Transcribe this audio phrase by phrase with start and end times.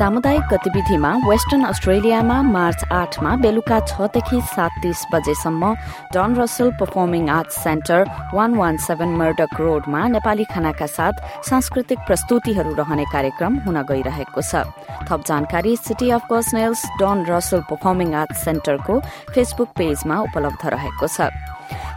[0.00, 5.72] सामुदायिक गतिविधिमा वेस्टर्न अस्ट्रेलियामा मार्च आठमा बेलुका छदेखि सात तीस बजेसम्म
[6.14, 12.74] Don Russell performing arts centre one one seven Murdoch रोडमा नेपाली खानाका साथ सांस्कृतिक प्रस्तुतिहरू
[12.80, 14.64] रहने कार्यक्रम हुन गइरहेको छ।
[15.04, 19.00] थप जानकारी सिटी अफ पर्सनल्स डन रसल पर्फर्मिङ आर्ट्स सेन्टरको
[19.34, 21.28] फेसबुक पेजमा उपलब्ध रहेको छ।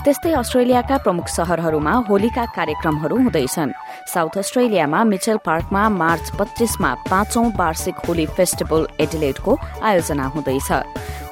[0.05, 3.71] त्यस्तै अस्ट्रेलियाका प्रमुख शहरहरूमा होलीका कार्यक्रमहरू हुँदैछन्।
[4.13, 9.52] साउथ अस्ट्रेलियामा मिचेल पार्कमा मार्च पच्चीसमा पाँचौं वार्षिक होली फेस्टिभल एडिलेटको
[9.88, 10.70] आयोजना हुँदैछ।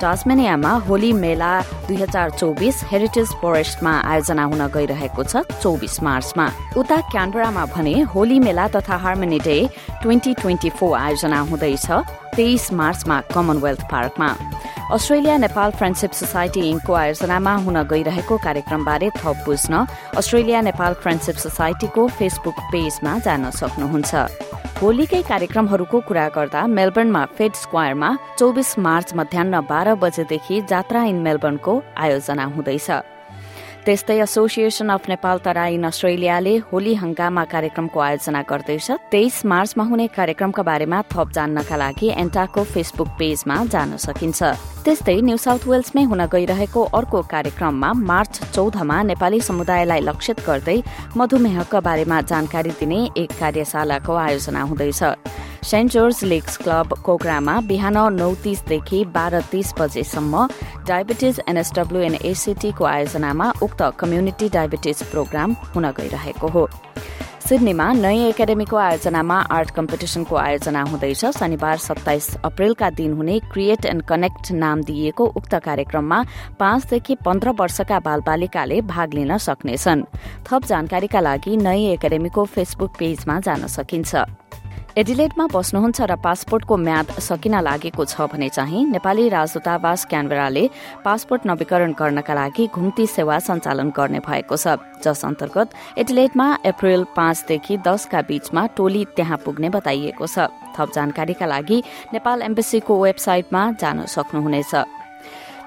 [0.01, 1.51] टास्मेनियामा होली मेला
[1.87, 6.47] दुई हजार चौबिस हेरिटेज फरेस्टमा आयोजना हुन गइरहेको छ चौबिस मार्चमा।
[6.79, 9.57] उता क्यानबरामा भने होली मेला तथा harmony day
[10.01, 11.87] twenty twenty four आयोजना हुँदैछ
[12.39, 14.29] तेइस मार्चमा कमनवेल्थ पार्कमा।
[14.91, 19.85] अस्ट्रेलिया नेपाल फ्रेन्डसिप सोसाइटी इङ्कको आयोजनामा हुन गइरहेको कार्यक्रमबारे थप बुझ्न
[20.19, 24.11] अस्ट्रेलिया नेपाल फ्रेन्डसिप सोसाइटीको फेसबुक पेजमा जान सक्नुहुन्छ।
[24.81, 31.73] होलीकै कार्यक्रमहरूको कुरा गर्दा मेलबर्नमा फेड स्क्वायरमा चौबिस मार्च मध्याह बाह्र बजेदेखि जात्रा इन मेलबर्नको
[31.97, 32.89] आयोजना हुँदैछ।
[33.85, 40.63] त्यस्तै एसोसिएसन अफ नेपाल तराइन अस्ट्रेलियाले होली हंगामा कार्यक्रमको आयोजना गर्दैछ तेइस मार्चमा हुने कार्यक्रमका
[40.69, 44.39] बारेमा थप जान्नका लागि एन्टाको फेसबुक पेजमा जान सकिन्छ।
[44.85, 50.77] त्यस्तै न्यू साउथ वेल्समै हुन गइरहेको अर्को कार्यक्रममा मार्च चौधमा नेपाली समुदायलाई लक्षित गर्दै
[51.17, 55.01] मधुमेहका बारेमा जानकारी दिने एक कार्यशालाको आयोजना हुँदैछ।
[55.63, 60.47] सेन्ट जर्ज लेक्स क्लब कोग्रामा बिहान नौ तीसदेखि बाह्र तीस बजेसम्म
[60.87, 66.67] डायबिटिज एनएसडब्ल्यू एन एसिटीको आयोजनामा उक्त कम्युनिटी डायबिटिज प्रोग्राम हुन गइरहेको हो।
[67.41, 74.03] सिडनीमा नयाँ एकाडेमीको आयोजनामा आर्ट कम्पिटिसनको आयोजना हुँदैछ। शनिबार सत्ताइस अप्रेलका दिन हुने क्रिएट एण्ड
[74.09, 76.23] कनेक्ट नाम दिइएको उक्त कार्यक्रममा
[76.59, 80.05] पाँचदेखि पन्ध्र वर्षका बालबालिकाले भाग लिन सक्नेछन्।
[80.47, 84.15] थप जानकारीका लागि नयाँ एकाडेमीको फेसबुक पेजमा जान सकिन्छ।
[84.91, 90.63] एडिलेटमा बस्नुहुन्छ र पासपोर्टको म्याद सकिन लागेको छ भने चाहिँ नेपाली राजदूतावास क्यानबेराले
[91.05, 97.77] पासपोर्ट नवीकरण गर्नका लागि घुम्ती सेवा सञ्चालन गर्ने भएको छ। जस अन्तर्गत एडिलेटमा अप्रेल पाँचदेखि
[97.87, 101.77] दसका बीचमा टोली त्यहाँ पुग्ने बताइएको छ। थप जानकारीका लागि
[102.11, 104.75] नेपाल एम्बेसीको वेबसाइटमा जान सक्नुहुनेछ।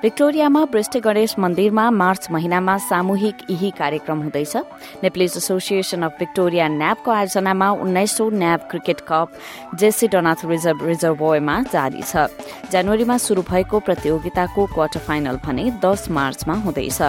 [0.04, 4.56] भिक्टोरियामा वृष्टि गणेश मन्दिरमा मार्च महिनामा सामूहिक यही कार्यक्रम हुँदैछ।
[5.02, 9.32] नेप्लिज एसोसिएसन अफ भिक्टोरिया न्याबको आयोजनामा उन्नाइसौं न्याब cricket cup
[9.80, 12.28] JC Donath reserve रिजर्भोयमा जारी छ।
[12.72, 17.00] जनवरीमा शुरू भएको प्रतियोगिताको क्वार्टर फाइनल भने दस मार्चमा हुँदैछ।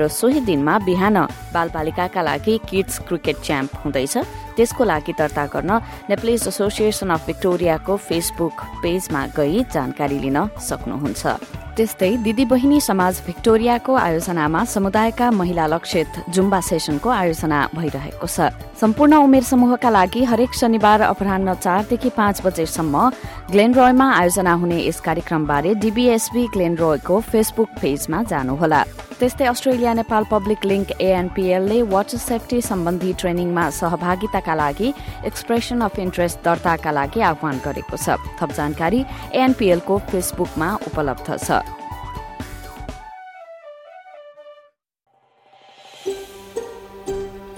[0.00, 1.16] र सोही दिनमा बिहान
[1.52, 4.16] बालबालिकाका लागि किड्स क्रिकेट च्याम्प हुँदैछ।
[4.56, 12.10] त्यसको लागि दर्ता गर्न नेप्लिज एसोसिएसन अफ भिक्टोरियाको फेसबुक पेजमा गई जानकारी लिन सक्नुहुन्छ। त्यस्तै
[12.26, 19.42] दिदी बहिनी समाज भिक्टोरियाको आयोजनामा समुदायका महिला लक्षित जुम्बा सेसनको आयोजना भइरहेको छ। सम्पूर्ण उमेर
[19.46, 22.94] समूहका लागि हरेक शनिबार अपरान्न चारदेखि पाँच बजेसम्म
[23.54, 28.82] ग्लेन रोयमा आयोजना हुने यस कार्यक्रमबारे डिबिएसबी ग्लेन रोयको फेसबुक पेजमा जानुहोला।
[29.18, 34.92] त्यस्तै अस्ट्रेलिया नेपाल पब्लिक लिङ्क एएनपीएलले वाटर सेफ्टी सम्बन्धी ट्रेनिङमा सहभागिताका लागि
[35.30, 39.00] एक्सप्रेसन अफ इन्ट्रेस्ट दर्ताका लागि आह्वान गरेको छ। थप जानकारी
[39.34, 41.66] एएनपीएलको फेसबुकमा उपलब्ध छ।